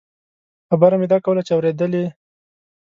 [0.69, 2.05] خبره مې دا کوله چې اورېدلې.